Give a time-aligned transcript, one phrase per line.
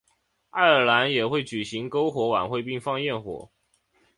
[0.49, 3.51] 爱尔兰也会举行篝火晚会并放焰火。